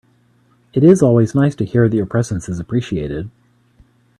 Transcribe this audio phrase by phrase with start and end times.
[0.73, 3.29] It is always nice to hear that your presence is appreciated.